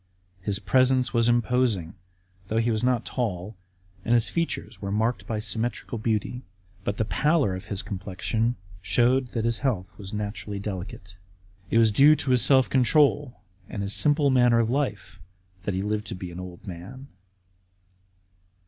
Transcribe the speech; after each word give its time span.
His 0.41 0.57
presence 0.57 1.13
was 1.13 1.29
imposing, 1.29 1.93
though 2.47 2.57
he 2.57 2.71
was 2.71 2.83
not 2.83 3.05
tall, 3.05 3.55
and 4.03 4.15
his 4.15 4.25
features 4.27 4.81
were 4.81 4.91
marked 4.91 5.27
by 5.27 5.37
symmetrical 5.37 5.99
beauty; 5.99 6.41
but 6.83 6.97
the 6.97 7.05
pallor 7.05 7.53
of 7.55 7.65
his 7.65 7.83
complexion 7.83 8.55
showed 8.81 9.27
that 9.33 9.45
his 9.45 9.59
health 9.59 9.95
was 9.99 10.11
naturally 10.11 10.57
delicate. 10.57 11.17
It 11.69 11.77
was 11.77 11.91
due 11.91 12.15
to 12.15 12.31
his 12.31 12.41
self 12.41 12.67
control 12.67 13.41
and 13.69 13.83
his 13.83 13.93
simple 13.93 14.31
manner 14.31 14.57
of 14.57 14.71
life 14.71 15.19
that 15.65 15.75
he 15.75 15.83
lived 15.83 16.07
to 16.07 16.15
be 16.15 16.31
an 16.31 16.39
old 16.39 16.65
man. 16.65 17.07